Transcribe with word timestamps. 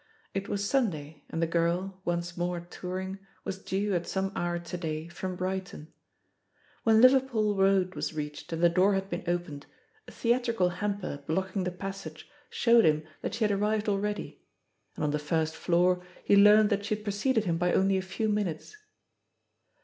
It 0.33 0.49
was 0.49 0.67
Sunday, 0.67 1.25
and 1.29 1.43
the 1.43 1.45
girl, 1.45 2.01
once 2.05 2.35
more 2.35 2.59
touring, 2.59 3.19
was 3.43 3.59
due, 3.59 3.93
at 3.93 4.07
some 4.07 4.31
hour 4.35 4.57
to 4.57 4.75
day, 4.75 5.07
from 5.07 5.35
Brighton. 5.35 5.93
When 6.81 7.01
Liverpool 7.01 7.55
Road 7.55 7.93
was 7.93 8.11
reached 8.15 8.51
and 8.51 8.63
the 8.63 8.67
door 8.69 8.95
had 8.95 9.11
been 9.11 9.23
opened, 9.27 9.67
a 10.07 10.11
theatrical 10.11 10.69
hamper 10.69 11.23
blocking 11.27 11.65
the 11.65 11.71
passage 11.71 12.27
showed 12.49 12.83
THE 12.85 12.89
POSITION 12.93 12.95
OF 12.95 13.03
PEGGY 13.03 13.03
HARPER 13.03 13.15
«19 13.19 13.19
him 13.19 13.21
that 13.21 13.33
she 13.35 13.43
had 13.43 13.51
arrived 13.51 13.89
ah*eady, 14.07 14.41
and 14.95 15.03
on 15.03 15.11
the 15.11 15.19
first 15.19 15.55
floor 15.55 16.03
he 16.25 16.35
learnt 16.35 16.69
that 16.71 16.83
she 16.83 16.95
had 16.95 17.03
preceded 17.03 17.45
him 17.45 17.59
hy 17.59 17.71
only 17.71 17.97
a 17.97 18.01
few 18.01 18.27
minutes. 18.27 18.75